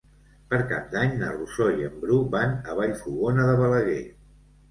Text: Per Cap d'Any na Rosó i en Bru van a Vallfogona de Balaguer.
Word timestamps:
Per 0.51 0.59
Cap 0.69 0.85
d'Any 0.93 1.11
na 1.17 1.27
Rosó 1.33 1.67
i 1.81 1.85
en 1.89 1.99
Bru 2.05 2.17
van 2.37 2.57
a 2.71 2.77
Vallfogona 2.79 3.45
de 3.51 3.59
Balaguer. 3.61 4.01